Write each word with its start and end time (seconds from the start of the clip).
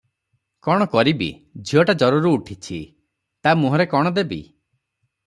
କ’ଣ 0.67 0.85
କରିବି, 0.93 1.27
ଝିଅଟା 1.71 1.95
ଜରରୁ 2.03 2.31
ଉଠିଛି, 2.37 2.79
ତା’ 3.45 3.55
ମୁହଁରେ 3.65 3.87
କ’ଣ 3.93 4.15
ଦେବି? 4.17 4.41